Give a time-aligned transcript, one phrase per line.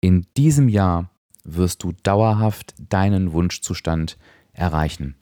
[0.00, 1.10] in diesem Jahr
[1.44, 4.18] wirst du dauerhaft deinen Wunschzustand
[4.52, 5.16] erreichen.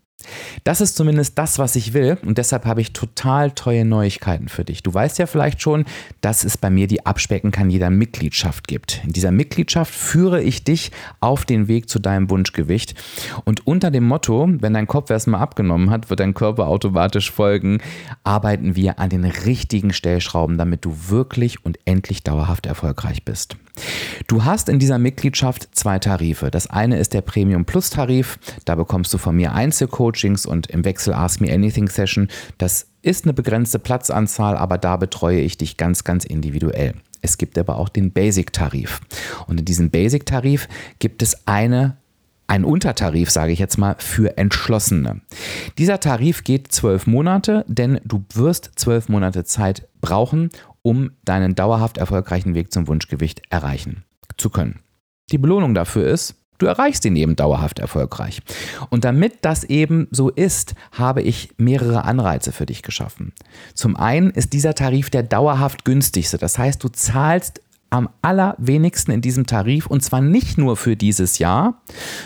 [0.64, 4.64] Das ist zumindest das, was ich will und deshalb habe ich total tolle Neuigkeiten für
[4.64, 4.82] dich.
[4.82, 5.84] Du weißt ja vielleicht schon,
[6.20, 9.02] dass es bei mir die Abspecken kann jeder Mitgliedschaft gibt.
[9.04, 10.90] In dieser Mitgliedschaft führe ich dich
[11.20, 12.94] auf den Weg zu deinem Wunschgewicht
[13.44, 17.78] und unter dem Motto, wenn dein Kopf erstmal abgenommen hat, wird dein Körper automatisch folgen,
[18.24, 23.56] arbeiten wir an den richtigen Stellschrauben, damit du wirklich und endlich dauerhaft erfolgreich bist.
[24.26, 26.50] Du hast in dieser Mitgliedschaft zwei Tarife.
[26.50, 28.38] Das eine ist der Premium Plus Tarif.
[28.64, 29.52] Da bekommst du von mir
[30.16, 32.28] Einzelcoachings und im Wechsel Ask Me Anything Session.
[32.58, 36.94] Das ist eine begrenzte Platzanzahl, aber da betreue ich dich ganz, ganz individuell.
[37.22, 39.00] Es gibt aber auch den Basic-Tarif.
[39.46, 41.98] Und in diesem Basic-Tarif gibt es eine
[42.48, 45.20] ein Untertarif, sage ich jetzt mal, für Entschlossene.
[45.78, 50.50] Dieser Tarif geht zwölf Monate, denn du wirst zwölf Monate Zeit brauchen,
[50.82, 54.04] um deinen dauerhaft erfolgreichen Weg zum Wunschgewicht erreichen
[54.36, 54.78] zu können.
[55.32, 58.40] Die Belohnung dafür ist, du erreichst ihn eben dauerhaft erfolgreich.
[58.90, 63.32] Und damit das eben so ist, habe ich mehrere Anreize für dich geschaffen.
[63.74, 66.38] Zum einen ist dieser Tarif der dauerhaft günstigste.
[66.38, 71.38] Das heißt, du zahlst am allerwenigsten in diesem Tarif und zwar nicht nur für dieses
[71.38, 71.82] Jahr,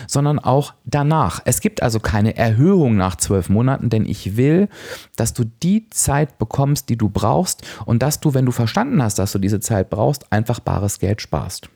[0.07, 1.41] sondern auch danach.
[1.45, 4.69] Es gibt also keine Erhöhung nach zwölf Monaten, denn ich will,
[5.15, 9.19] dass du die Zeit bekommst, die du brauchst und dass du, wenn du verstanden hast,
[9.19, 11.69] dass du diese Zeit brauchst, einfach bares Geld sparst.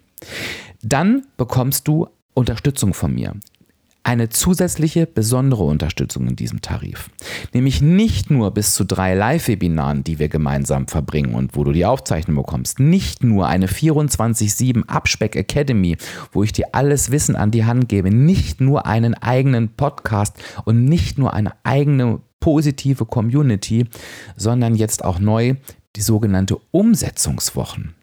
[0.82, 3.34] Dann bekommst du Unterstützung von mir
[4.06, 7.10] eine zusätzliche besondere Unterstützung in diesem Tarif.
[7.54, 11.86] Nämlich nicht nur bis zu drei Live-Webinaren, die wir gemeinsam verbringen und wo du die
[11.86, 12.80] Aufzeichnung bekommst.
[12.80, 15.98] Nicht nur eine 24-7 Abspeck Academy,
[16.32, 18.14] wo ich dir alles Wissen an die Hand gebe.
[18.14, 23.88] Nicht nur einen eigenen Podcast und nicht nur eine eigene positive Community,
[24.36, 25.56] sondern jetzt auch neu
[25.96, 27.94] die sogenannte Umsetzungswochen.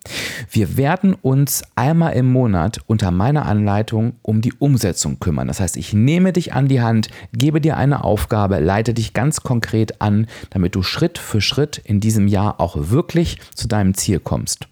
[0.51, 5.49] Wir werden uns einmal im Monat unter meiner Anleitung um die Umsetzung kümmern.
[5.49, 9.43] Das heißt, ich nehme dich an die Hand, gebe dir eine Aufgabe, leite dich ganz
[9.43, 14.19] konkret an, damit du Schritt für Schritt in diesem Jahr auch wirklich zu deinem Ziel
[14.19, 14.69] kommst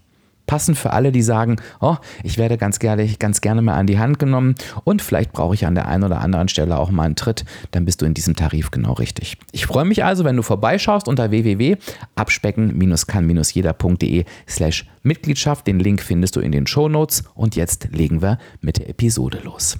[0.51, 3.99] passend für alle, die sagen, oh, ich werde ganz gerne, ganz gerne mal an die
[3.99, 7.15] Hand genommen und vielleicht brauche ich an der einen oder anderen Stelle auch mal einen
[7.15, 9.37] Tritt, dann bist du in diesem Tarif genau richtig.
[9.53, 15.67] Ich freue mich also, wenn du vorbeischaust unter www.abspecken-kann-jeder.de slash Mitgliedschaft.
[15.67, 19.39] Den Link findest du in den Show Notes und jetzt legen wir mit der Episode
[19.45, 19.79] los.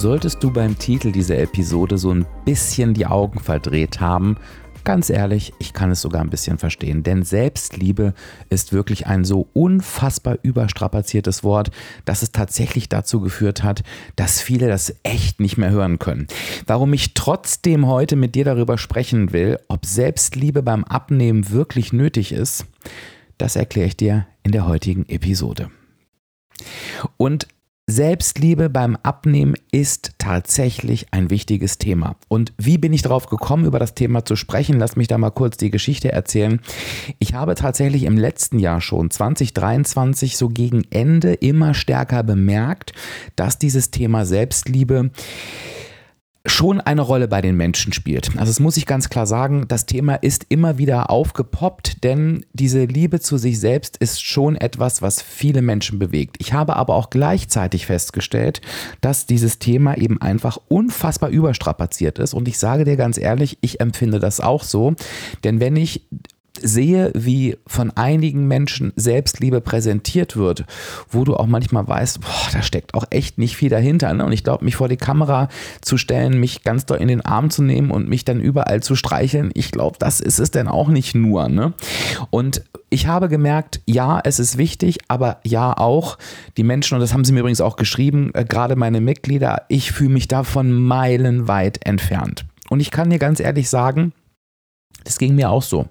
[0.00, 4.38] Solltest du beim Titel dieser Episode so ein bisschen die Augen verdreht haben,
[4.82, 8.14] ganz ehrlich, ich kann es sogar ein bisschen verstehen, denn Selbstliebe
[8.48, 11.70] ist wirklich ein so unfassbar überstrapaziertes Wort,
[12.06, 13.82] dass es tatsächlich dazu geführt hat,
[14.16, 16.28] dass viele das echt nicht mehr hören können.
[16.66, 22.32] Warum ich trotzdem heute mit dir darüber sprechen will, ob Selbstliebe beim Abnehmen wirklich nötig
[22.32, 22.64] ist,
[23.36, 25.70] das erkläre ich dir in der heutigen Episode.
[27.18, 27.46] Und
[27.90, 32.16] Selbstliebe beim Abnehmen ist tatsächlich ein wichtiges Thema.
[32.28, 34.78] Und wie bin ich darauf gekommen, über das Thema zu sprechen?
[34.78, 36.60] Lass mich da mal kurz die Geschichte erzählen.
[37.18, 42.92] Ich habe tatsächlich im letzten Jahr schon, 2023, so gegen Ende immer stärker bemerkt,
[43.34, 45.10] dass dieses Thema Selbstliebe
[46.46, 48.30] schon eine Rolle bei den Menschen spielt.
[48.38, 52.84] Also das muss ich ganz klar sagen, das Thema ist immer wieder aufgepoppt, denn diese
[52.84, 56.36] Liebe zu sich selbst ist schon etwas, was viele Menschen bewegt.
[56.38, 58.62] Ich habe aber auch gleichzeitig festgestellt,
[59.02, 63.80] dass dieses Thema eben einfach unfassbar überstrapaziert ist und ich sage dir ganz ehrlich, ich
[63.80, 64.94] empfinde das auch so,
[65.44, 66.06] denn wenn ich
[66.62, 70.64] sehe, wie von einigen Menschen Selbstliebe präsentiert wird,
[71.08, 74.12] wo du auch manchmal weißt, boah, da steckt auch echt nicht viel dahinter.
[74.14, 74.24] Ne?
[74.24, 75.48] Und ich glaube, mich vor die Kamera
[75.80, 78.96] zu stellen, mich ganz doll in den Arm zu nehmen und mich dann überall zu
[78.96, 81.48] streicheln, ich glaube, das ist es denn auch nicht nur.
[81.48, 81.72] Ne?
[82.30, 86.18] Und ich habe gemerkt, ja, es ist wichtig, aber ja auch
[86.56, 89.92] die Menschen, und das haben sie mir übrigens auch geschrieben, äh, gerade meine Mitglieder, ich
[89.92, 92.44] fühle mich davon meilenweit entfernt.
[92.68, 94.12] Und ich kann dir ganz ehrlich sagen,
[95.04, 95.88] das ging mir auch so.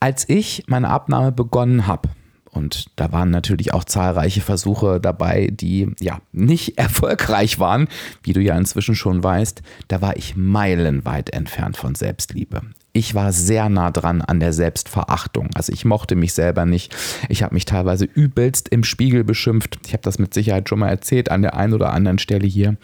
[0.00, 2.08] Als ich meine Abnahme begonnen habe,
[2.56, 7.88] und da waren natürlich auch zahlreiche Versuche dabei, die ja nicht erfolgreich waren,
[8.22, 9.62] wie du ja inzwischen schon weißt.
[9.88, 12.62] Da war ich meilenweit entfernt von Selbstliebe.
[12.96, 15.50] Ich war sehr nah dran an der Selbstverachtung.
[15.54, 16.96] Also ich mochte mich selber nicht.
[17.28, 19.78] Ich habe mich teilweise übelst im Spiegel beschimpft.
[19.86, 22.78] Ich habe das mit Sicherheit schon mal erzählt an der einen oder anderen Stelle hier.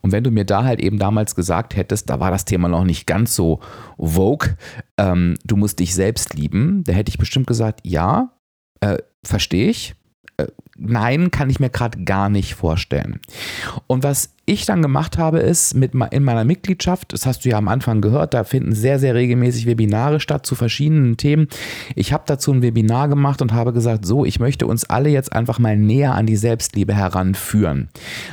[0.00, 2.84] Und wenn du mir da halt eben damals gesagt hättest, da war das Thema noch
[2.84, 3.60] nicht ganz so
[3.98, 4.56] vogue,
[4.96, 8.32] ähm, du musst dich selbst lieben, da hätte ich bestimmt gesagt, ja,
[8.80, 9.94] äh, verstehe ich.
[10.38, 10.46] Äh,
[10.78, 13.20] nein, kann ich mir gerade gar nicht vorstellen.
[13.86, 17.58] Und was ich dann gemacht habe, ist mit in meiner Mitgliedschaft, das hast du ja
[17.58, 21.48] am Anfang gehört, da finden sehr, sehr regelmäßig Webinare statt zu verschiedenen Themen.
[21.94, 25.32] Ich habe dazu ein Webinar gemacht und habe gesagt, so, ich möchte uns alle jetzt
[25.32, 27.88] einfach mal näher an die Selbstliebe heranführen.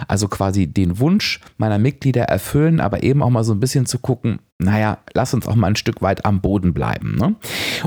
[0.07, 3.99] Also quasi den Wunsch meiner Mitglieder erfüllen, aber eben auch mal so ein bisschen zu
[3.99, 7.17] gucken, naja, lass uns auch mal ein Stück weit am Boden bleiben.
[7.17, 7.35] Ne?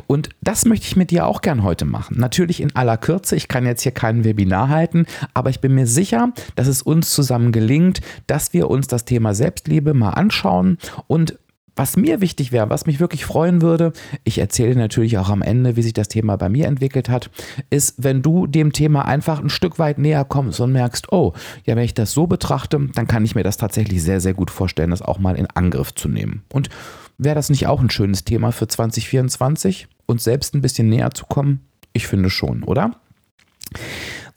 [0.07, 2.19] Und das möchte ich mit dir auch gern heute machen.
[2.19, 3.37] Natürlich in aller Kürze.
[3.37, 7.11] Ich kann jetzt hier kein Webinar halten, aber ich bin mir sicher, dass es uns
[7.11, 11.39] zusammen gelingt, dass wir uns das Thema Selbstliebe mal anschauen und
[11.79, 13.93] was mir wichtig wäre, was mich wirklich freuen würde,
[14.25, 17.31] ich erzähle natürlich auch am Ende, wie sich das Thema bei mir entwickelt hat,
[17.71, 21.35] ist, wenn du dem Thema einfach ein Stück weit näher kommst und merkst, oh,
[21.65, 24.51] ja, wenn ich das so betrachte, dann kann ich mir das tatsächlich sehr, sehr gut
[24.51, 26.43] vorstellen, das auch mal in Angriff zu nehmen.
[26.53, 26.69] Und
[27.17, 31.27] wäre das nicht auch ein schönes Thema für 2024, uns selbst ein bisschen näher zu
[31.27, 31.61] kommen?
[31.93, 32.97] Ich finde schon, oder?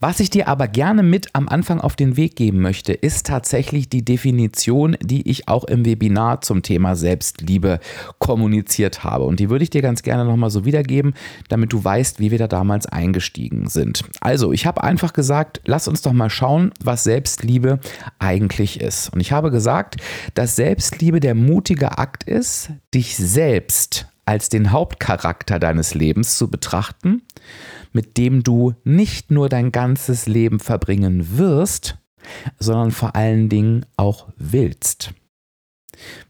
[0.04, 3.88] Was ich dir aber gerne mit am Anfang auf den Weg geben möchte, ist tatsächlich
[3.88, 7.80] die Definition, die ich auch im Webinar zum Thema Selbstliebe
[8.18, 9.26] kommuniziert habe.
[9.26, 11.14] Und die würde ich dir ganz gerne nochmal so wiedergeben,
[11.50, 14.04] damit du weißt, wie wir da damals eingestiegen sind.
[14.22, 17.80] Also, ich habe einfach gesagt, lass uns doch mal schauen, was Selbstliebe
[18.18, 19.14] eigentlich ist.
[19.14, 19.98] Und ich habe gesagt,
[20.34, 27.22] dass Selbstliebe der mutige Akt ist, dich selbst als den Hauptcharakter deines Lebens zu betrachten
[27.92, 31.98] mit dem du nicht nur dein ganzes Leben verbringen wirst,
[32.60, 35.14] sondern vor allen Dingen auch willst.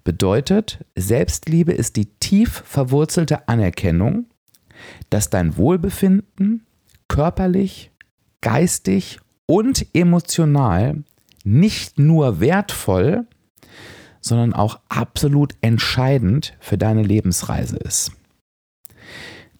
[0.03, 4.25] Bedeutet, Selbstliebe ist die tief verwurzelte Anerkennung,
[5.09, 6.65] dass dein Wohlbefinden
[7.07, 7.91] körperlich,
[8.41, 11.03] geistig und emotional
[11.43, 13.27] nicht nur wertvoll,
[14.21, 18.11] sondern auch absolut entscheidend für deine Lebensreise ist.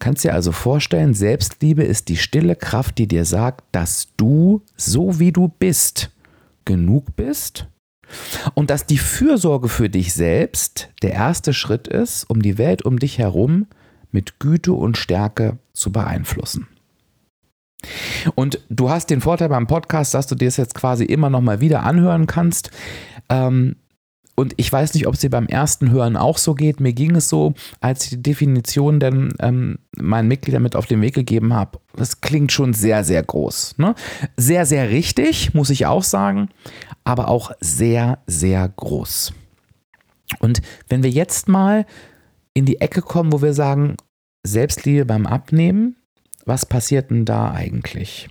[0.02, 5.20] Kannst dir also vorstellen, Selbstliebe ist die stille Kraft, die dir sagt, dass du, so
[5.20, 6.10] wie du bist,
[6.64, 7.68] genug bist
[8.54, 12.98] und dass die Fürsorge für dich selbst der erste Schritt ist, um die Welt um
[12.98, 13.68] dich herum
[14.10, 16.66] mit Güte und Stärke zu beeinflussen.
[18.34, 21.42] Und du hast den Vorteil beim Podcast, dass du dir das jetzt quasi immer noch
[21.42, 22.72] mal wieder anhören kannst.
[23.28, 23.76] Ähm,
[24.42, 26.80] und ich weiß nicht, ob es dir beim ersten Hören auch so geht.
[26.80, 31.00] Mir ging es so, als ich die Definition dann ähm, meinen Mitgliedern mit auf den
[31.00, 31.78] Weg gegeben habe.
[31.96, 33.78] Das klingt schon sehr, sehr groß.
[33.78, 33.94] Ne?
[34.36, 36.50] Sehr, sehr richtig, muss ich auch sagen,
[37.04, 39.32] aber auch sehr, sehr groß.
[40.40, 41.86] Und wenn wir jetzt mal
[42.52, 43.96] in die Ecke kommen, wo wir sagen,
[44.44, 45.96] Selbstliebe beim Abnehmen,
[46.44, 48.28] was passiert denn da eigentlich?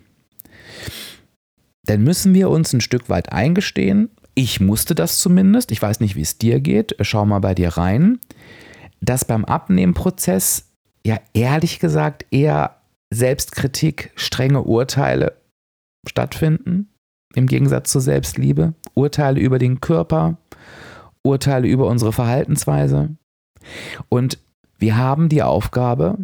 [1.86, 6.16] Dann müssen wir uns ein Stück weit eingestehen, ich musste das zumindest, ich weiß nicht,
[6.16, 8.20] wie es dir geht, schau mal bei dir rein,
[9.02, 10.72] dass beim Abnehmprozess
[11.06, 12.78] ja ehrlich gesagt eher
[13.14, 15.38] Selbstkritik, strenge Urteile
[16.08, 16.90] stattfinden,
[17.36, 20.38] im Gegensatz zur Selbstliebe, Urteile über den Körper,
[21.24, 23.16] Urteile über unsere Verhaltensweise.
[24.10, 24.40] Und
[24.78, 26.18] wir haben die Aufgabe,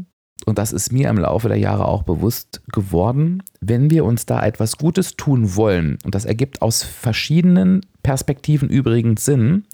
[0.46, 4.46] und das ist mir im Laufe der Jahre auch bewusst geworden, wenn wir uns da
[4.46, 9.66] etwas Gutes tun wollen, und das ergibt aus verschiedenen Perspektiven übrigens Sinn,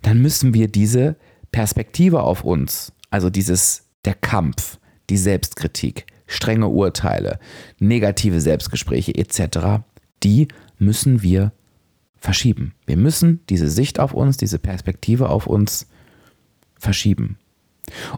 [0.00, 1.16] dann müssen wir diese
[1.52, 4.78] Perspektive auf uns, also dieses der Kampf,
[5.10, 7.38] die Selbstkritik, strenge Urteile,
[7.78, 9.84] negative Selbstgespräche etc.,
[10.22, 10.48] die
[10.78, 11.52] müssen wir
[12.16, 12.72] verschieben.
[12.86, 15.88] Wir müssen diese Sicht auf uns, diese Perspektive auf uns
[16.78, 17.36] verschieben.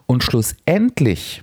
[0.07, 1.42] Und schlussendlich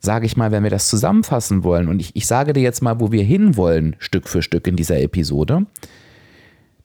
[0.00, 2.98] sage ich mal, wenn wir das zusammenfassen wollen, und ich, ich sage dir jetzt mal,
[2.98, 5.66] wo wir hinwollen, Stück für Stück in dieser Episode,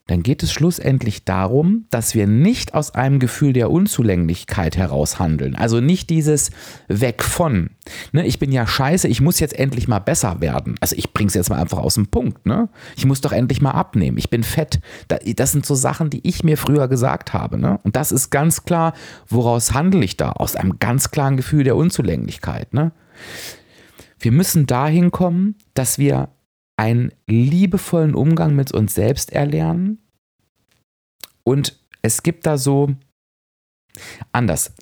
[0.07, 5.55] dann geht es schlussendlich darum, dass wir nicht aus einem Gefühl der Unzulänglichkeit heraus handeln.
[5.55, 6.51] Also nicht dieses
[6.87, 7.69] Weg von.
[8.11, 10.75] Ne, ich bin ja scheiße, ich muss jetzt endlich mal besser werden.
[10.81, 12.45] Also ich bringe es jetzt mal einfach aus dem Punkt.
[12.45, 12.67] Ne?
[12.97, 14.17] Ich muss doch endlich mal abnehmen.
[14.17, 14.81] Ich bin fett.
[15.07, 17.57] Das sind so Sachen, die ich mir früher gesagt habe.
[17.57, 17.79] Ne?
[17.83, 18.93] Und das ist ganz klar,
[19.29, 20.31] woraus handle ich da?
[20.31, 22.73] Aus einem ganz klaren Gefühl der Unzulänglichkeit.
[22.73, 22.91] Ne?
[24.19, 26.29] Wir müssen dahin kommen, dass wir
[26.81, 29.99] einen liebevollen Umgang mit uns selbst erlernen.
[31.43, 32.95] Und es gibt da so
[34.31, 34.73] anders.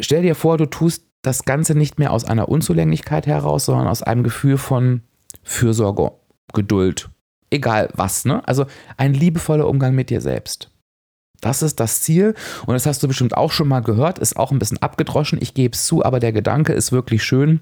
[0.00, 4.02] Stell dir vor, du tust das Ganze nicht mehr aus einer Unzulänglichkeit heraus, sondern aus
[4.02, 5.02] einem Gefühl von
[5.42, 6.12] Fürsorge,
[6.54, 7.10] Geduld,
[7.50, 8.24] egal was.
[8.24, 8.46] Ne?
[8.48, 8.64] Also
[8.96, 10.70] ein liebevoller Umgang mit dir selbst.
[11.42, 14.52] Das ist das Ziel und das hast du bestimmt auch schon mal gehört, ist auch
[14.52, 17.60] ein bisschen abgedroschen, ich gebe es zu, aber der Gedanke ist wirklich schön,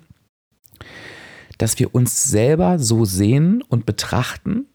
[1.58, 4.66] dass wir uns selber so sehen und betrachten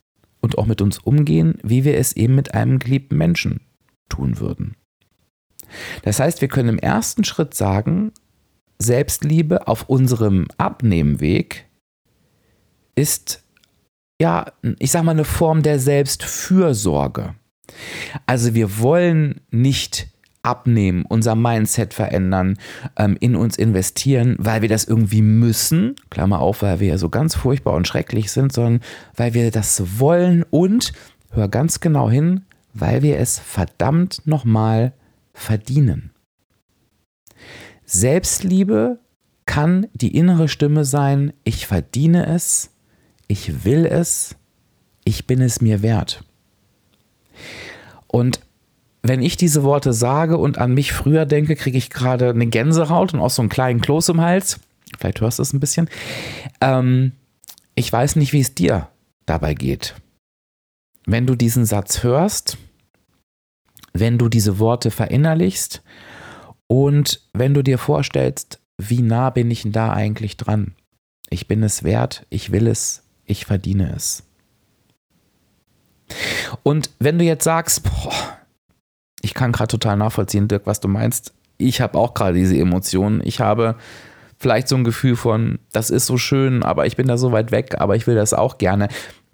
[0.42, 3.62] und auch mit uns umgehen, wie wir es eben mit einem geliebten Menschen
[4.08, 4.76] tun würden.
[6.04, 8.12] Das heißt, wir können im ersten Schritt sagen,
[8.80, 11.68] Selbstliebe auf unserem Abnehmweg
[12.96, 13.44] ist
[14.22, 17.36] ja, ich sag mal, eine Form der Selbstfürsorge.
[18.26, 20.10] Also wir wollen nicht
[20.42, 22.58] abnehmen, unser Mindset verändern,
[22.98, 27.10] ähm, in uns investieren, weil wir das irgendwie müssen, Klammer auf, weil wir ja so
[27.10, 28.82] ganz furchtbar und schrecklich sind, sondern
[29.16, 30.94] weil wir das wollen und,
[31.32, 34.94] hör ganz genau hin, weil wir es verdammt nochmal
[35.34, 36.12] verdienen.
[37.86, 39.00] Selbstliebe
[39.46, 42.72] kann die innere Stimme sein, ich verdiene es,
[43.28, 44.36] ich will es,
[45.04, 46.24] ich bin es mir wert.
[48.08, 48.42] Und
[49.02, 53.14] wenn ich diese Worte sage und an mich früher denke, kriege ich gerade eine Gänsehaut
[53.14, 54.60] und auch so einen kleinen Kloß im Hals.
[54.98, 55.90] Vielleicht hörst du es ein bisschen.
[56.62, 57.14] Ähm,
[57.76, 58.90] ich weiß nicht, wie es dir
[59.26, 59.96] dabei geht.
[61.06, 62.58] Wenn du diesen Satz hörst,
[63.94, 65.82] wenn du diese Worte verinnerlichst
[66.68, 70.76] und wenn du dir vorstellst, wie nah bin ich denn da eigentlich dran?
[71.30, 74.24] Ich bin es wert, ich will es, ich verdiene es.
[76.64, 78.39] Und wenn du jetzt sagst, boah,
[79.22, 81.34] ich kann gerade total nachvollziehen, Dirk, was du meinst.
[81.58, 83.22] Ich habe auch gerade diese Emotionen.
[83.24, 83.76] Ich habe
[84.38, 87.52] vielleicht so ein Gefühl von, das ist so schön, aber ich bin da so weit
[87.52, 88.88] weg, aber ich will das auch gerne.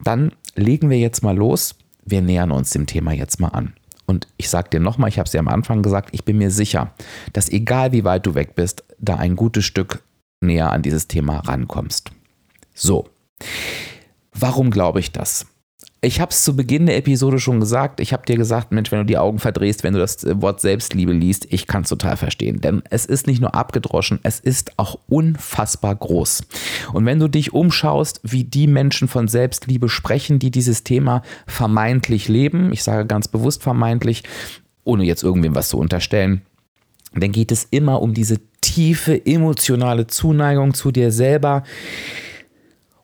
[0.03, 1.75] Dann legen wir jetzt mal los.
[2.03, 3.73] Wir nähern uns dem Thema jetzt mal an.
[4.05, 6.51] Und ich sage dir nochmal, ich habe es ja am Anfang gesagt, ich bin mir
[6.51, 6.91] sicher,
[7.33, 10.03] dass egal wie weit du weg bist, da ein gutes Stück
[10.41, 12.11] näher an dieses Thema rankommst.
[12.73, 13.09] So,
[14.33, 15.47] warum glaube ich das?
[16.01, 17.99] Ich habe es zu Beginn der Episode schon gesagt.
[17.99, 21.11] Ich habe dir gesagt, Mensch, wenn du die Augen verdrehst, wenn du das Wort Selbstliebe
[21.11, 22.61] liest, ich kann es total verstehen.
[22.61, 26.43] Denn es ist nicht nur abgedroschen, es ist auch unfassbar groß.
[26.93, 32.27] Und wenn du dich umschaust, wie die Menschen von Selbstliebe sprechen, die dieses Thema vermeintlich
[32.27, 34.23] leben, ich sage ganz bewusst vermeintlich,
[34.83, 36.41] ohne jetzt irgendwem was zu unterstellen,
[37.15, 41.63] dann geht es immer um diese tiefe emotionale Zuneigung zu dir selber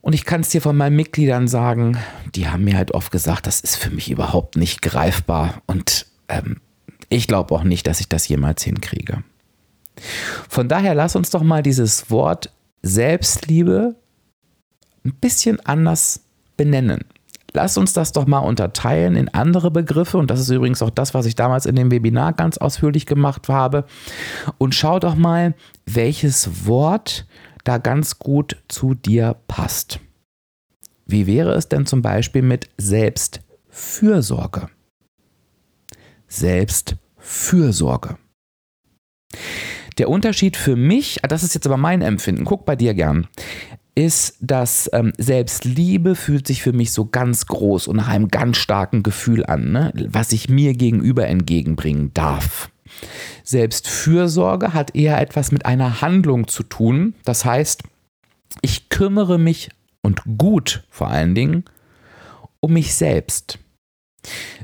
[0.01, 1.97] und ich kann es dir von meinen Mitgliedern sagen,
[2.35, 6.57] die haben mir halt oft gesagt, das ist für mich überhaupt nicht greifbar und ähm,
[7.09, 9.23] ich glaube auch nicht, dass ich das jemals hinkriege.
[10.49, 13.95] Von daher lass uns doch mal dieses Wort Selbstliebe
[15.05, 16.21] ein bisschen anders
[16.57, 17.01] benennen.
[17.53, 21.13] Lass uns das doch mal unterteilen in andere Begriffe und das ist übrigens auch das,
[21.13, 23.85] was ich damals in dem Webinar ganz ausführlich gemacht habe.
[24.57, 25.53] Und schau doch mal,
[25.85, 27.25] welches Wort
[27.63, 29.99] da ganz gut zu dir passt.
[31.05, 34.69] Wie wäre es denn zum Beispiel mit Selbstfürsorge?
[36.27, 38.17] Selbstfürsorge.
[39.97, 43.27] Der Unterschied für mich, das ist jetzt aber mein Empfinden, guck bei dir gern,
[43.93, 48.57] ist, dass ähm, Selbstliebe fühlt sich für mich so ganz groß und nach einem ganz
[48.57, 49.91] starken Gefühl an, ne?
[50.07, 52.69] was ich mir gegenüber entgegenbringen darf.
[53.43, 57.15] Selbstfürsorge hat eher etwas mit einer Handlung zu tun.
[57.25, 57.83] Das heißt,
[58.61, 59.69] ich kümmere mich
[60.01, 61.65] und gut vor allen Dingen
[62.59, 63.59] um mich selbst.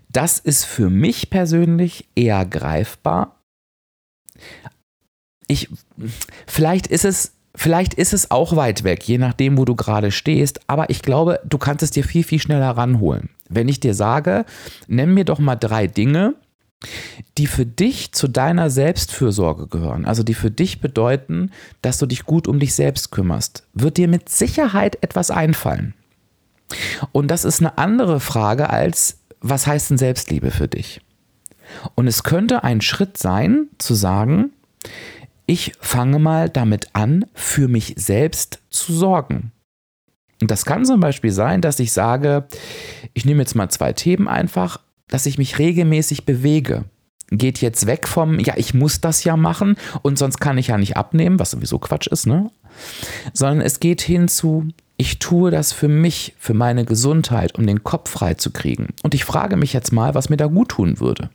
[0.10, 3.41] Das ist für mich persönlich eher greifbar.
[5.48, 5.69] Ich,
[6.46, 10.69] vielleicht ist es Vielleicht ist es auch weit weg, je nachdem, wo du gerade stehst,
[10.69, 13.29] aber ich glaube, du kannst es dir viel, viel schneller ranholen.
[13.50, 14.46] Wenn ich dir sage,
[14.88, 16.36] nenn mir doch mal drei Dinge,
[17.38, 22.25] die für dich zu deiner Selbstfürsorge gehören, also die für dich bedeuten, dass du dich
[22.25, 25.93] gut um dich selbst kümmerst, wird dir mit Sicherheit etwas einfallen.
[27.12, 31.01] Und das ist eine andere Frage als, was heißt denn Selbstliebe für dich?
[31.96, 34.51] Und es könnte ein Schritt sein, zu sagen,
[35.46, 39.51] ich fange mal damit an, für mich selbst zu sorgen.
[40.41, 42.48] Und das kann zum Beispiel sein, dass ich sage,
[43.13, 46.85] ich nehme jetzt mal zwei Themen einfach dass ich mich regelmäßig bewege.
[47.29, 50.77] Geht jetzt weg vom, ja, ich muss das ja machen und sonst kann ich ja
[50.77, 52.49] nicht abnehmen, was sowieso Quatsch ist, ne?
[53.33, 57.83] Sondern es geht hin zu, ich tue das für mich, für meine Gesundheit, um den
[57.83, 58.93] Kopf frei zu kriegen.
[59.03, 61.29] Und ich frage mich jetzt mal, was mir da gut tun würde.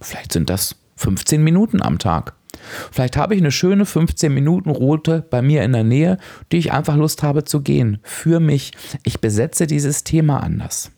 [0.00, 2.34] Vielleicht sind das 15 Minuten am Tag.
[2.90, 6.18] Vielleicht habe ich eine schöne 15 Minuten Route bei mir in der Nähe,
[6.52, 7.98] die ich einfach Lust habe zu gehen.
[8.02, 8.72] Für mich.
[9.04, 10.90] Ich besetze dieses Thema anders.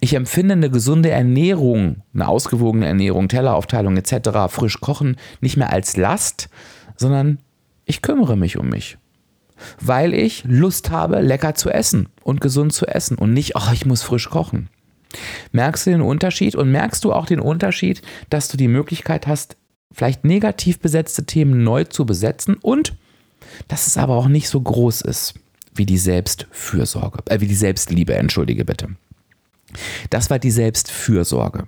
[0.00, 5.96] Ich empfinde eine gesunde Ernährung, eine ausgewogene Ernährung, Telleraufteilung etc., frisch kochen nicht mehr als
[5.96, 6.48] Last,
[6.96, 7.38] sondern
[7.84, 8.98] ich kümmere mich um mich.
[9.80, 13.86] Weil ich Lust habe, lecker zu essen und gesund zu essen und nicht, ach, ich
[13.86, 14.68] muss frisch kochen.
[15.52, 19.56] Merkst du den Unterschied und merkst du auch den Unterschied, dass du die Möglichkeit hast,
[19.92, 22.94] vielleicht negativ besetzte Themen neu zu besetzen und
[23.68, 25.34] dass es aber auch nicht so groß ist
[25.74, 28.88] wie die Selbstfürsorge, äh, wie die Selbstliebe, entschuldige bitte.
[30.10, 31.66] Das war die Selbstfürsorge.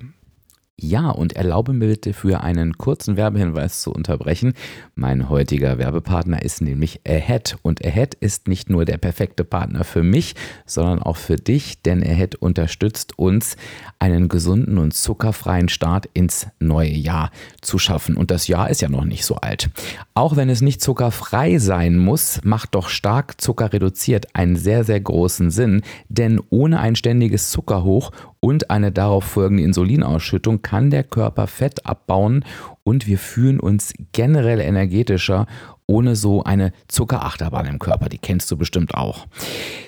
[0.81, 4.55] Ja, und erlaube mir bitte für einen kurzen Werbehinweis zu unterbrechen.
[4.95, 7.57] Mein heutiger Werbepartner ist nämlich Ahead.
[7.63, 12.01] Und Ahead ist nicht nur der perfekte Partner für mich, sondern auch für dich, denn
[12.01, 13.57] Ahead unterstützt uns,
[13.99, 18.17] einen gesunden und zuckerfreien Start ins neue Jahr zu schaffen.
[18.17, 19.71] Und das Jahr ist ja noch nicht so alt.
[20.15, 25.51] Auch wenn es nicht zuckerfrei sein muss, macht doch stark zuckerreduziert einen sehr, sehr großen
[25.51, 31.87] Sinn, denn ohne ein ständiges Zuckerhoch und eine darauf folgende Insulinausschüttung kann der Körper Fett
[31.87, 32.45] abbauen
[32.85, 35.47] und wir fühlen uns generell energetischer
[35.87, 38.09] ohne so eine Zuckerachterbahn im Körper.
[38.09, 39.27] Die kennst du bestimmt auch.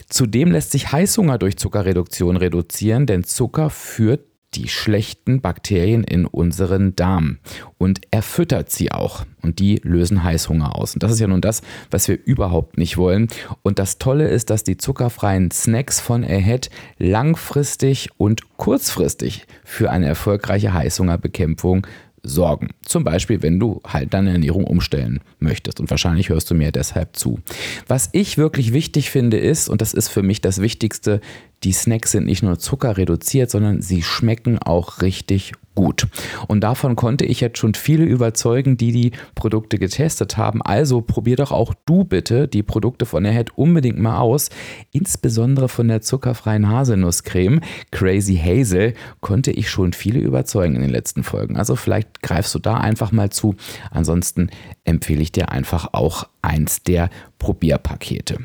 [0.08, 6.96] Zudem lässt sich Heißhunger durch Zuckerreduktion reduzieren, denn Zucker führt die schlechten Bakterien in unseren
[6.96, 7.38] Darm
[7.78, 10.94] und er füttert sie auch und die lösen Heißhunger aus.
[10.94, 13.28] Und das ist ja nun das, was wir überhaupt nicht wollen.
[13.62, 20.06] Und das Tolle ist, dass die zuckerfreien Snacks von Ahead langfristig und kurzfristig für eine
[20.06, 21.86] erfolgreiche Heißhungerbekämpfung
[22.22, 22.68] sorgen.
[22.84, 25.80] Zum Beispiel, wenn du halt deine Ernährung umstellen möchtest.
[25.80, 27.40] Und wahrscheinlich hörst du mir deshalb zu.
[27.86, 31.20] Was ich wirklich wichtig finde ist, und das ist für mich das Wichtigste,
[31.62, 36.08] die Snacks sind nicht nur zuckerreduziert, sondern sie schmecken auch richtig gut.
[36.48, 40.62] Und davon konnte ich jetzt schon viele überzeugen, die die Produkte getestet haben.
[40.62, 44.50] Also probier doch auch du bitte die Produkte von der Head unbedingt mal aus.
[44.92, 51.22] Insbesondere von der zuckerfreien Haselnusscreme Crazy Hazel konnte ich schon viele überzeugen in den letzten
[51.22, 51.56] Folgen.
[51.56, 53.54] Also vielleicht greifst du da einfach mal zu.
[53.90, 54.50] Ansonsten
[54.84, 58.38] empfehle ich dir einfach auch eins der Probierpakete.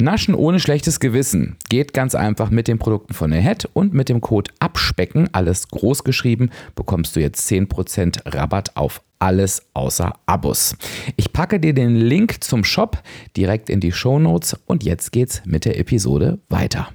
[0.00, 4.20] Naschen ohne schlechtes Gewissen geht ganz einfach mit den Produkten von Ahead und mit dem
[4.20, 10.76] Code Abspecken, alles groß geschrieben, bekommst du jetzt 10% Rabatt auf alles außer Abos.
[11.16, 13.02] Ich packe dir den Link zum Shop
[13.36, 16.88] direkt in die Show Notes und jetzt geht's mit der Episode weiter.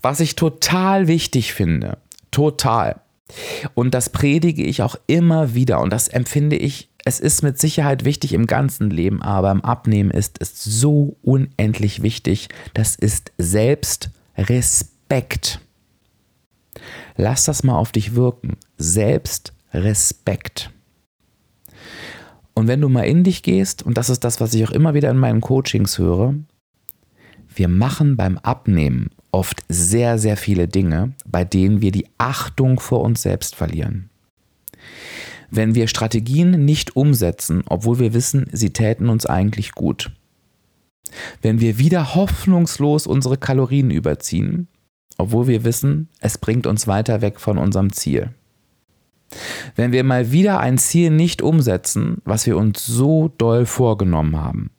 [0.00, 1.98] Was ich total wichtig finde,
[2.30, 3.00] total,
[3.74, 8.04] und das predige ich auch immer wieder und das empfinde ich es ist mit Sicherheit
[8.04, 12.50] wichtig im ganzen Leben, aber im Abnehmen ist es so unendlich wichtig.
[12.74, 15.60] Das ist Selbstrespekt.
[17.16, 18.58] Lass das mal auf dich wirken.
[18.76, 20.70] Selbstrespekt.
[22.52, 24.92] Und wenn du mal in dich gehst, und das ist das, was ich auch immer
[24.92, 26.34] wieder in meinen Coachings höre,
[27.54, 33.00] wir machen beim Abnehmen oft sehr, sehr viele Dinge, bei denen wir die Achtung vor
[33.00, 34.10] uns selbst verlieren
[35.50, 40.10] wenn wir Strategien nicht umsetzen, obwohl wir wissen, sie täten uns eigentlich gut.
[41.40, 44.68] Wenn wir wieder hoffnungslos unsere Kalorien überziehen,
[45.16, 48.34] obwohl wir wissen, es bringt uns weiter weg von unserem Ziel.
[49.74, 54.70] Wenn wir mal wieder ein Ziel nicht umsetzen, was wir uns so doll vorgenommen haben.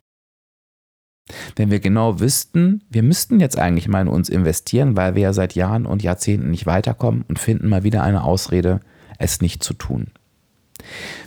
[1.54, 5.32] Wenn wir genau wüssten, wir müssten jetzt eigentlich mal in uns investieren, weil wir ja
[5.32, 8.80] seit Jahren und Jahrzehnten nicht weiterkommen und finden mal wieder eine Ausrede,
[9.18, 10.08] es nicht zu tun.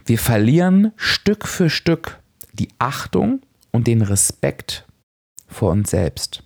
[0.06, 2.20] Wir verlieren Stück für Stück
[2.54, 4.86] die Achtung und den Respekt
[5.48, 6.44] vor uns selbst.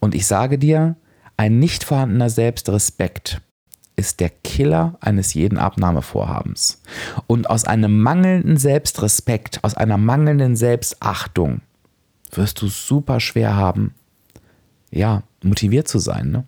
[0.00, 0.96] Und ich sage dir,
[1.36, 3.40] ein nicht vorhandener Selbstrespekt
[3.96, 6.80] ist der Killer eines jeden Abnahmevorhabens.
[7.26, 11.60] Und aus einem mangelnden Selbstrespekt, aus einer mangelnden Selbstachtung
[12.30, 13.94] wirst du super schwer haben,
[14.90, 16.30] ja, motiviert zu sein.
[16.30, 16.44] Ne?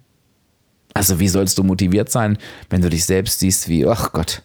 [0.94, 2.38] Also wie sollst du motiviert sein,
[2.70, 4.42] wenn du dich selbst siehst wie, ach Gott,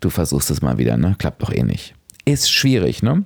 [0.00, 1.14] du versuchst es mal wieder, ne?
[1.18, 1.94] Klappt doch eh nicht.
[2.24, 3.24] Ist schwierig, ne?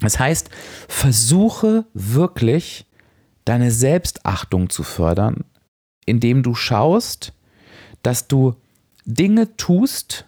[0.00, 0.50] Das heißt,
[0.88, 2.86] versuche wirklich
[3.44, 5.44] deine Selbstachtung zu fördern,
[6.04, 7.32] indem du schaust,
[8.02, 8.54] dass du
[9.04, 10.26] Dinge tust,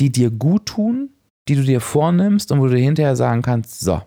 [0.00, 1.10] die dir gut tun,
[1.48, 4.02] die du dir vornimmst und wo du hinterher sagen kannst, so,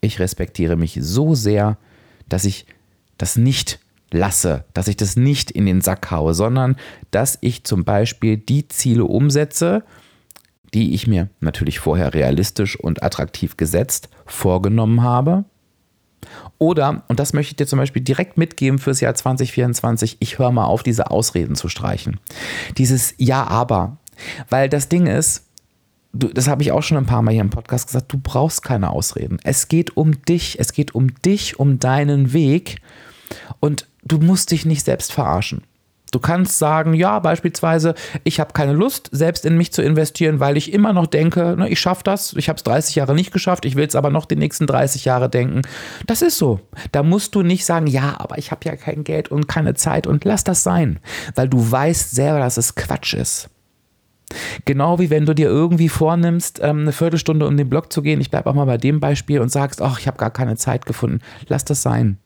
[0.00, 1.78] ich respektiere mich so sehr,
[2.28, 2.66] dass ich
[3.16, 6.76] das nicht lasse, dass ich das nicht in den Sack haue, sondern
[7.10, 9.84] dass ich zum Beispiel die Ziele umsetze,
[10.74, 15.44] die ich mir natürlich vorher realistisch und attraktiv gesetzt vorgenommen habe.
[16.58, 20.50] Oder, und das möchte ich dir zum Beispiel direkt mitgeben fürs Jahr 2024, ich höre
[20.50, 22.18] mal auf, diese Ausreden zu streichen.
[22.76, 23.98] Dieses Ja, aber.
[24.50, 25.46] Weil das Ding ist,
[26.12, 28.62] du, das habe ich auch schon ein paar Mal hier im Podcast gesagt, du brauchst
[28.62, 29.38] keine Ausreden.
[29.44, 32.80] Es geht um dich, es geht um dich, um deinen Weg.
[33.60, 35.62] Und du musst dich nicht selbst verarschen.
[36.10, 40.56] Du kannst sagen, ja, beispielsweise, ich habe keine Lust, selbst in mich zu investieren, weil
[40.56, 43.66] ich immer noch denke, ne, ich schaffe das, ich habe es 30 Jahre nicht geschafft,
[43.66, 45.62] ich will es aber noch die nächsten 30 Jahre denken.
[46.06, 46.60] Das ist so.
[46.92, 50.06] Da musst du nicht sagen, ja, aber ich habe ja kein Geld und keine Zeit
[50.06, 50.98] und lass das sein,
[51.34, 53.50] weil du weißt selber, dass es Quatsch ist.
[54.64, 58.20] Genau wie wenn du dir irgendwie vornimmst, ähm, eine Viertelstunde um den Block zu gehen,
[58.20, 60.86] ich bleibe auch mal bei dem Beispiel und sagst, ach, ich habe gar keine Zeit
[60.86, 62.18] gefunden, lass das sein.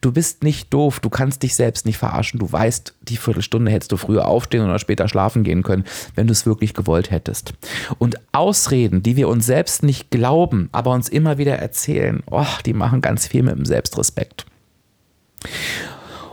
[0.00, 2.38] Du bist nicht doof, du kannst dich selbst nicht verarschen.
[2.38, 6.32] Du weißt, die Viertelstunde hättest du früher aufstehen oder später schlafen gehen können, wenn du
[6.32, 7.54] es wirklich gewollt hättest.
[7.98, 12.74] Und Ausreden, die wir uns selbst nicht glauben, aber uns immer wieder erzählen, oh, die
[12.74, 14.46] machen ganz viel mit dem Selbstrespekt.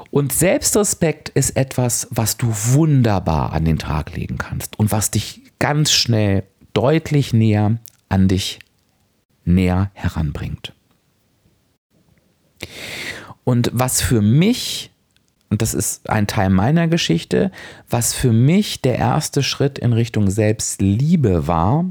[0.09, 5.41] Und Selbstrespekt ist etwas, was du wunderbar an den Tag legen kannst und was dich
[5.59, 7.77] ganz schnell deutlich näher
[8.09, 8.59] an dich
[9.43, 10.73] näher heranbringt.
[13.47, 14.91] Und was für mich,
[15.49, 17.49] und das ist ein Teil meiner Geschichte,
[17.89, 21.85] was für mich der erste Schritt in Richtung Selbstliebe war,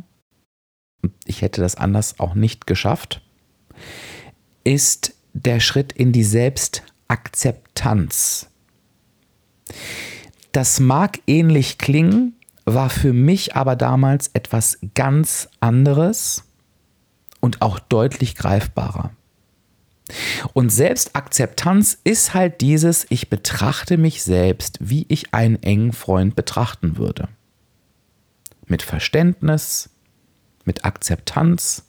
[1.24, 3.22] ich hätte das anders auch nicht geschafft,
[4.64, 8.50] ist der Schritt in die Selbstakzeptanz.
[10.52, 16.44] Das mag ähnlich klingen, war für mich aber damals etwas ganz anderes
[17.40, 19.12] und auch deutlich greifbarer.
[20.52, 26.96] Und Selbstakzeptanz ist halt dieses, ich betrachte mich selbst, wie ich einen engen Freund betrachten
[26.96, 27.28] würde.
[28.66, 29.90] Mit Verständnis,
[30.64, 31.84] mit Akzeptanz.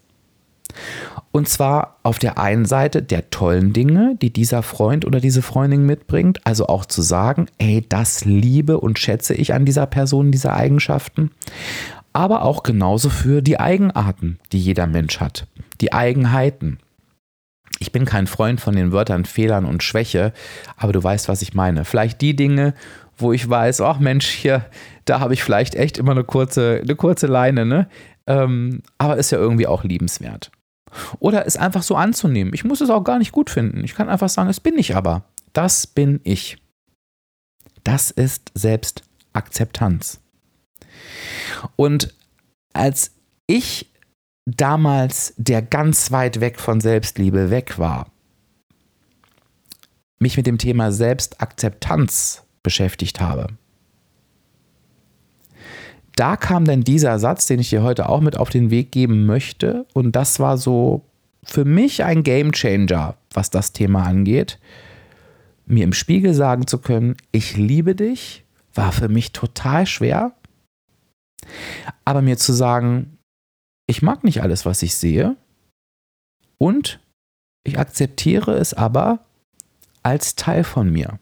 [1.32, 5.86] Und zwar auf der einen Seite der tollen Dinge, die dieser Freund oder diese Freundin
[5.86, 10.54] mitbringt, also auch zu sagen, ey, das liebe und schätze ich an dieser Person, diese
[10.54, 11.32] Eigenschaften,
[12.12, 15.48] aber auch genauso für die Eigenarten, die jeder Mensch hat,
[15.80, 16.80] die Eigenheiten
[17.80, 20.34] ich bin kein Freund von den Wörtern Fehlern und Schwäche,
[20.76, 21.86] aber du weißt, was ich meine.
[21.86, 22.74] Vielleicht die Dinge,
[23.18, 24.66] wo ich weiß, ach Mensch, hier,
[25.06, 27.90] da habe ich vielleicht echt immer eine kurze, eine kurze Leine, ne?
[28.28, 30.52] Ähm, aber ist ja irgendwie auch liebenswert.
[31.20, 32.54] Oder es einfach so anzunehmen.
[32.54, 33.84] Ich muss es auch gar nicht gut finden.
[33.84, 35.24] Ich kann einfach sagen, es bin ich aber.
[35.54, 36.58] Das bin ich.
[37.84, 40.20] Das ist Selbstakzeptanz.
[41.76, 42.14] Und
[42.74, 43.12] als
[43.48, 43.90] ich
[44.48, 48.08] damals, der ganz weit weg von Selbstliebe weg war,
[50.20, 53.48] mich mit dem Thema Selbstakzeptanz beschäftigt habe.
[56.16, 59.28] Da kam dann dieser Satz, den ich dir heute auch mit auf den Weg geben
[59.28, 59.86] möchte.
[59.94, 61.06] Und das war so
[61.44, 64.60] für mich ein Game Changer, was das Thema angeht.
[65.68, 70.32] Mir im Spiegel sagen zu können, ich liebe dich, war für mich total schwer.
[72.04, 73.17] Aber mir zu sagen,
[73.88, 75.36] ich mag nicht alles, was ich sehe
[76.58, 77.00] und
[77.64, 79.26] ich akzeptiere es aber
[80.04, 81.20] als Teil von mir.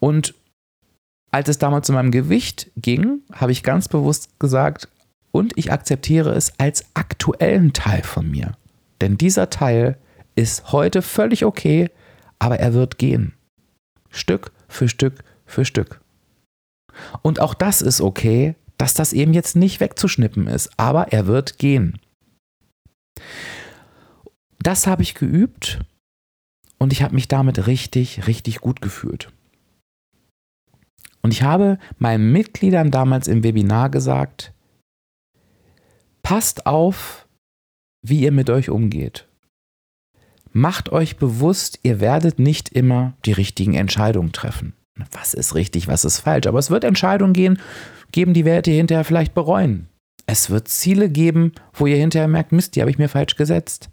[0.00, 0.34] Und
[1.30, 4.88] als es damals um meinem Gewicht ging, habe ich ganz bewusst gesagt,
[5.36, 8.56] und ich akzeptiere es als aktuellen Teil von mir.
[9.02, 9.98] Denn dieser Teil
[10.34, 11.90] ist heute völlig okay,
[12.38, 13.34] aber er wird gehen.
[14.08, 16.00] Stück für Stück für Stück.
[17.20, 21.58] Und auch das ist okay, dass das eben jetzt nicht wegzuschnippen ist, aber er wird
[21.58, 21.98] gehen.
[24.58, 25.80] Das habe ich geübt
[26.78, 29.32] und ich habe mich damit richtig, richtig gut gefühlt.
[31.22, 34.52] Und ich habe meinen Mitgliedern damals im Webinar gesagt,
[36.22, 37.26] passt auf,
[38.02, 39.26] wie ihr mit euch umgeht.
[40.52, 44.74] Macht euch bewusst, ihr werdet nicht immer die richtigen Entscheidungen treffen.
[45.10, 46.46] Was ist richtig, was ist falsch?
[46.46, 47.58] Aber es wird Entscheidungen gehen,
[48.12, 49.88] geben, die werdet ihr hinterher vielleicht bereuen.
[50.26, 53.90] Es wird Ziele geben, wo ihr hinterher merkt, Mist, die habe ich mir falsch gesetzt.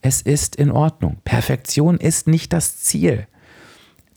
[0.00, 1.18] Es ist in Ordnung.
[1.24, 3.26] Perfektion ist nicht das Ziel.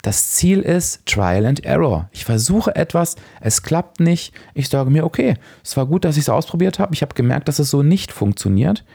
[0.01, 2.09] Das Ziel ist Trial and Error.
[2.11, 4.35] Ich versuche etwas, es klappt nicht.
[4.53, 6.93] Ich sage mir, okay, es war gut, dass ich es ausprobiert habe.
[6.93, 8.85] Ich habe gemerkt, dass es so nicht funktioniert.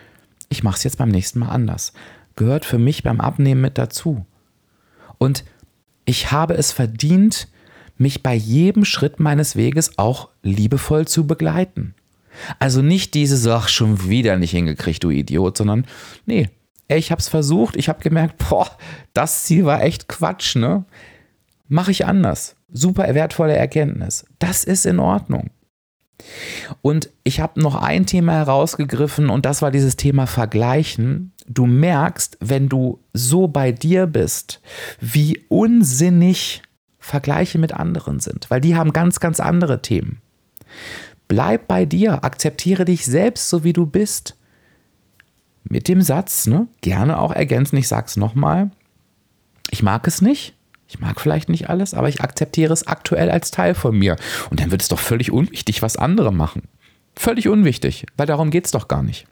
[0.49, 1.93] Ich mache es jetzt beim nächsten Mal anders.
[2.37, 4.25] Gehört für mich beim Abnehmen mit dazu.
[5.19, 5.45] Und
[6.05, 7.49] ich habe es verdient,
[8.01, 11.95] mich bei jedem Schritt meines Weges auch liebevoll zu begleiten.
[12.59, 15.87] Also nicht dieses, ach, schon wieder nicht hingekriegt, du Idiot, sondern
[16.27, 16.49] nee,
[16.89, 18.71] ich habe es versucht, ich habe gemerkt, boah,
[19.13, 20.85] das Ziel war echt Quatsch, ne?
[21.69, 22.57] Mache ich anders.
[22.73, 24.25] Super wertvolle Erkenntnis.
[24.39, 25.51] Das ist in Ordnung.
[26.83, 31.33] Und ich habe noch ein Thema herausgegriffen und das war dieses Thema Vergleichen.
[31.47, 34.61] Du merkst, wenn du so bei dir bist,
[35.01, 36.63] wie unsinnig
[37.01, 40.21] Vergleiche mit anderen sind, weil die haben ganz, ganz andere Themen.
[41.27, 44.37] Bleib bei dir, akzeptiere dich selbst so wie du bist.
[45.65, 48.71] Mit dem Satz, ne, gerne auch ergänzen, ich sag's nochmal,
[49.71, 50.55] ich mag es nicht,
[50.93, 54.17] Ich mag vielleicht nicht alles, aber ich akzeptiere es aktuell als Teil von mir.
[54.51, 56.63] Und dann wird es doch völlig unwichtig, was andere machen.
[57.15, 59.29] Völlig unwichtig, weil darum geht es doch gar nicht.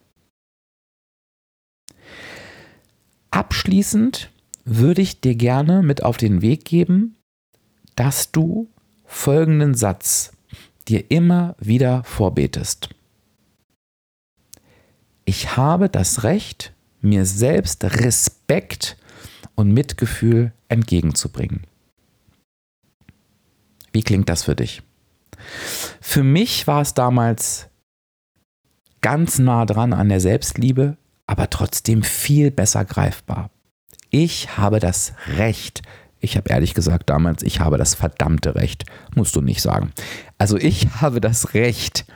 [3.33, 4.31] Abschließend
[4.65, 7.17] würde ich dir gerne mit auf den Weg geben,
[7.99, 8.69] dass du
[9.07, 10.31] folgenden Satz
[10.87, 12.91] dir immer wieder vorbetest.
[15.25, 18.97] Ich habe das Recht, mir selbst Respekt
[19.57, 21.65] und Mitgefühl entgegenzubringen.
[23.91, 24.83] Wie klingt das für dich?
[26.01, 27.67] Für mich war es damals
[29.01, 33.51] ganz nah dran an der Selbstliebe, aber trotzdem viel besser greifbar.
[34.11, 35.83] Ich habe das Recht,
[36.21, 39.93] ich habe ehrlich gesagt damals, ich habe das verdammte Recht, musst du nicht sagen.
[40.37, 42.07] Also ich habe das Recht,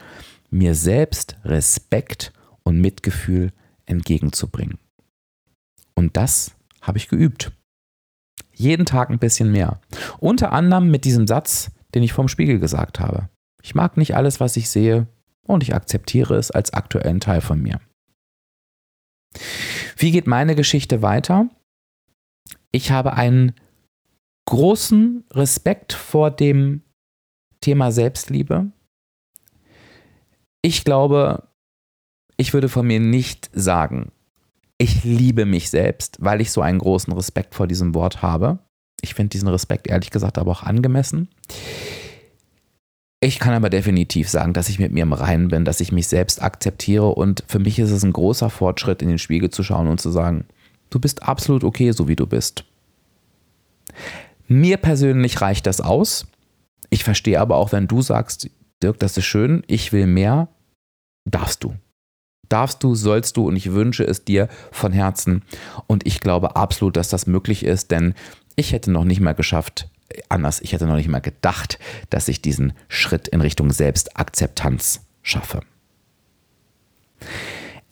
[0.49, 3.51] mir selbst Respekt und Mitgefühl
[3.85, 4.77] entgegenzubringen.
[5.95, 7.51] Und das habe ich geübt.
[8.53, 9.79] Jeden Tag ein bisschen mehr.
[10.19, 13.29] Unter anderem mit diesem Satz, den ich vom Spiegel gesagt habe.
[13.61, 15.07] Ich mag nicht alles, was ich sehe,
[15.45, 17.79] und ich akzeptiere es als aktuellen Teil von mir.
[19.97, 21.49] Wie geht meine Geschichte weiter?
[22.71, 23.53] Ich habe einen
[24.45, 26.81] großen Respekt vor dem
[27.61, 28.71] Thema Selbstliebe.
[30.61, 31.47] Ich glaube,
[32.37, 34.11] ich würde von mir nicht sagen,
[34.77, 38.59] ich liebe mich selbst, weil ich so einen großen Respekt vor diesem Wort habe.
[39.01, 41.29] Ich finde diesen Respekt ehrlich gesagt aber auch angemessen.
[43.21, 46.07] Ich kann aber definitiv sagen, dass ich mit mir im Reinen bin, dass ich mich
[46.07, 49.87] selbst akzeptiere und für mich ist es ein großer Fortschritt, in den Spiegel zu schauen
[49.87, 50.45] und zu sagen,
[50.89, 52.65] du bist absolut okay, so wie du bist.
[54.53, 56.27] Mir persönlich reicht das aus.
[56.91, 58.51] Ich verstehe aber auch, wenn du sagst,
[58.83, 60.47] Dirk, das ist schön, ich will mehr,
[61.25, 61.73] darfst du.
[62.49, 65.41] Darfst du, sollst du und ich wünsche es dir von Herzen.
[65.87, 68.13] Und ich glaube absolut, dass das möglich ist, denn
[68.55, 69.89] ich hätte noch nicht mal geschafft,
[70.29, 71.79] anders, ich hätte noch nicht mal gedacht,
[72.11, 75.61] dass ich diesen Schritt in Richtung Selbstakzeptanz schaffe.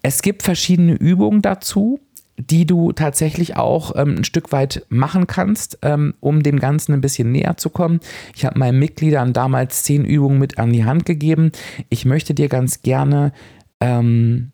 [0.04, 2.00] Es gibt verschiedene Übungen dazu,
[2.38, 7.02] die du tatsächlich auch ähm, ein Stück weit machen kannst, ähm, um dem Ganzen ein
[7.02, 8.00] bisschen näher zu kommen.
[8.36, 11.52] Ich habe meinen Mitgliedern damals zehn Übungen mit an die Hand gegeben.
[11.89, 13.32] Ich möchte dir ganz gerne
[13.80, 14.52] ähm,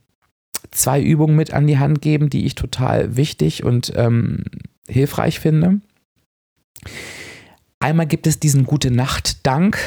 [0.72, 4.44] zwei Übungen mit an die Hand geben, die ich total wichtig und ähm,
[4.88, 5.82] hilfreich finde.
[7.80, 9.78] Einmal gibt es diesen Gute Nacht Dank,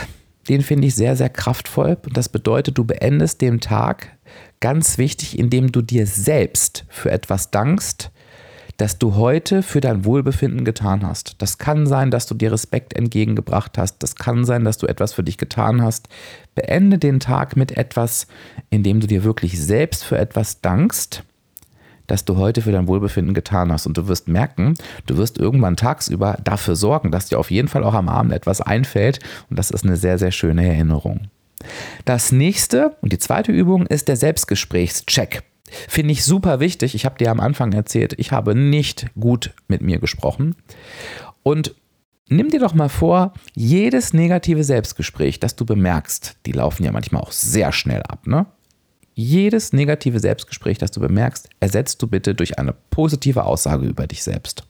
[0.48, 1.98] den finde ich sehr, sehr kraftvoll.
[2.04, 4.16] Und das bedeutet, du beendest den Tag
[4.60, 8.10] ganz wichtig, indem du dir selbst für etwas dankst,
[8.76, 11.36] das du heute für dein Wohlbefinden getan hast.
[11.38, 14.02] Das kann sein, dass du dir Respekt entgegengebracht hast.
[14.02, 16.08] Das kann sein, dass du etwas für dich getan hast.
[16.54, 18.26] Beende den Tag mit etwas,
[18.70, 21.24] indem du dir wirklich selbst für etwas dankst
[22.10, 23.86] das du heute für dein Wohlbefinden getan hast.
[23.86, 24.74] Und du wirst merken,
[25.06, 28.60] du wirst irgendwann tagsüber dafür sorgen, dass dir auf jeden Fall auch am Abend etwas
[28.60, 29.20] einfällt.
[29.48, 31.28] Und das ist eine sehr, sehr schöne Erinnerung.
[32.04, 35.42] Das nächste und die zweite Übung ist der Selbstgesprächscheck.
[35.88, 36.94] Finde ich super wichtig.
[36.94, 40.56] Ich habe dir am Anfang erzählt, ich habe nicht gut mit mir gesprochen.
[41.42, 41.74] Und
[42.28, 47.22] nimm dir doch mal vor, jedes negative Selbstgespräch, das du bemerkst, die laufen ja manchmal
[47.22, 48.46] auch sehr schnell ab, ne?
[49.14, 54.22] Jedes negative Selbstgespräch, das du bemerkst, ersetzt du bitte durch eine positive Aussage über dich
[54.22, 54.64] selbst.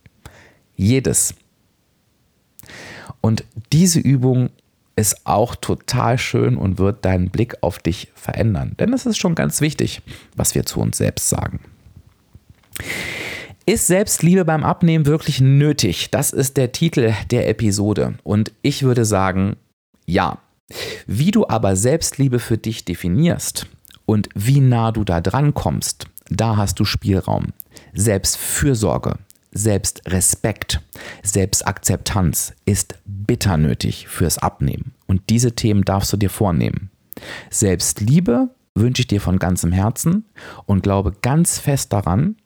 [0.75, 1.35] Jedes.
[3.21, 4.51] Und diese Übung
[4.97, 8.75] ist auch total schön und wird deinen Blick auf dich verändern.
[8.79, 10.03] Denn es ist schon ganz wichtig,
[10.37, 11.61] was wir zu uns selbst sagen.
[13.67, 16.11] Ist Selbstliebe beim Abnehmen wirklich nötig?
[16.11, 18.15] Das ist der Titel der Episode.
[18.25, 19.57] Und ich würde sagen,
[20.07, 20.39] ja.
[21.07, 23.67] Wie du aber Selbstliebe für dich definierst,
[24.11, 27.53] und wie nah du da dran kommst, da hast du Spielraum.
[27.93, 29.15] Selbstfürsorge,
[29.53, 30.81] Selbstrespekt,
[31.23, 34.95] Selbstakzeptanz ist bitter nötig fürs Abnehmen.
[35.07, 36.91] Und diese Themen darfst du dir vornehmen.
[37.51, 40.25] Selbstliebe wünsche ich dir von ganzem Herzen
[40.67, 42.37] und glaube ganz fest daran,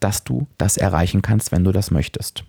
[0.00, 2.44] dass du das erreichen kannst, wenn du das möchtest.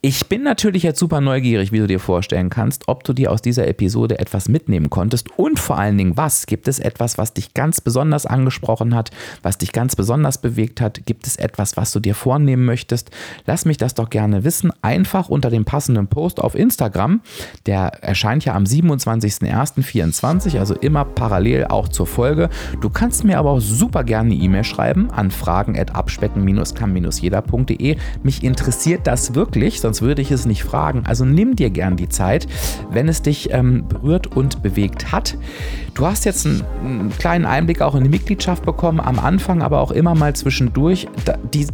[0.00, 3.42] Ich bin natürlich jetzt super neugierig, wie du dir vorstellen kannst, ob du dir aus
[3.42, 6.46] dieser Episode etwas mitnehmen konntest und vor allen Dingen was.
[6.46, 9.10] Gibt es etwas, was dich ganz besonders angesprochen hat,
[9.42, 11.04] was dich ganz besonders bewegt hat?
[11.06, 13.10] Gibt es etwas, was du dir vornehmen möchtest?
[13.44, 14.72] Lass mich das doch gerne wissen.
[14.82, 17.20] Einfach unter dem passenden Post auf Instagram.
[17.66, 22.50] Der erscheint ja am 27.01.24, also immer parallel auch zur Folge.
[22.80, 27.96] Du kannst mir aber auch super gerne eine E-Mail schreiben an fragen.abspecken-kann-jeder.de.
[28.22, 31.04] Mich interessiert das es wirklich, sonst würde ich es nicht fragen.
[31.06, 32.46] Also nimm dir gern die Zeit,
[32.90, 35.36] wenn es dich ähm, berührt und bewegt hat.
[35.98, 39.80] Du hast jetzt einen, einen, kleinen Einblick auch in die Mitgliedschaft bekommen, am Anfang aber
[39.80, 41.08] auch immer mal zwischendurch.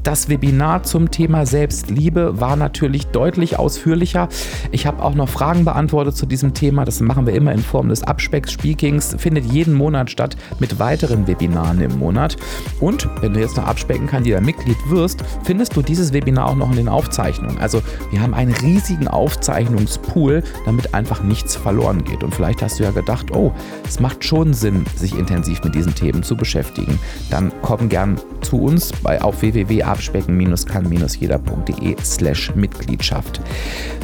[0.03, 4.31] Das Webinar zum Thema Selbstliebe war natürlich deutlich ausführlicher.
[4.73, 6.87] Ich habe auch noch Fragen beantwortet zu diesem Thema.
[6.87, 9.17] Das machen wir immer in Form des Abspeck-Speakings.
[9.19, 12.39] Findet jeden Monat statt mit weiteren Webinaren im Monat.
[12.81, 16.89] Und wenn du jetzt noch Abspecken-Kandidat-Mitglied wirst, findest du dieses Webinar auch noch in den
[16.89, 17.44] Aufzeichnungen.
[17.59, 22.25] Also wir haben einen riesigen Aufzeichnungspool, damit einfach nichts verloren geht.
[22.25, 23.53] Und vielleicht hast du ja gedacht, oh,
[23.87, 28.17] es macht macht schon Sinn, sich intensiv mit diesen Themen zu beschäftigen, dann komm gern
[28.43, 33.41] zu uns bei auf www.abspecken-kann-jeder.de slash Mitgliedschaft.